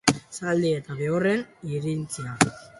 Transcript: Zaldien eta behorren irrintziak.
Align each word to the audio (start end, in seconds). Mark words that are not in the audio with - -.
Zaldien 0.37 0.79
eta 0.79 0.97
behorren 1.03 1.45
irrintziak. 1.77 2.51